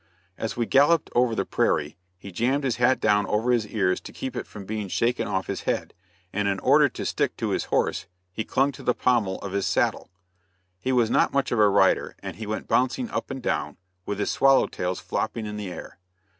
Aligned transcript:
As 0.35 0.57
we 0.57 0.65
galloped 0.65 1.11
over 1.13 1.35
the 1.35 1.45
prairie, 1.45 1.95
he 2.17 2.31
jammed 2.31 2.63
his 2.63 2.77
hat 2.77 2.99
down 2.99 3.27
over 3.27 3.51
his 3.51 3.67
ears 3.67 4.01
to 4.01 4.11
keep 4.11 4.35
it 4.35 4.47
from 4.47 4.65
being 4.65 4.87
shaken 4.87 5.27
off 5.27 5.45
his 5.45 5.61
head, 5.61 5.93
and 6.33 6.47
in 6.47 6.57
order 6.61 6.89
to 6.89 7.05
stick 7.05 7.37
to 7.37 7.49
his 7.51 7.65
horse, 7.65 8.07
he 8.31 8.43
clung 8.43 8.71
to 8.71 8.81
the 8.81 8.95
pommel 8.95 9.37
of 9.41 9.51
his 9.51 9.67
saddle. 9.67 10.09
He 10.79 10.91
was 10.91 11.11
not 11.11 11.33
much 11.33 11.51
of 11.51 11.59
a 11.59 11.69
rider, 11.69 12.15
and 12.23 12.37
he 12.37 12.47
went 12.47 12.67
bouncing 12.67 13.11
up 13.11 13.29
and 13.29 13.43
down, 13.43 13.77
with 14.03 14.17
his 14.17 14.31
swallow 14.31 14.65
tails 14.65 14.99
flopping 14.99 15.45
in 15.45 15.57
the 15.57 15.71
air. 15.71 15.99